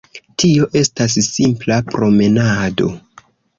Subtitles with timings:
[0.43, 2.91] Tio estas simpla promenado.